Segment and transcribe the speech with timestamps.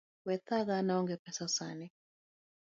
[0.27, 1.87] We thaga an aonge pesa sani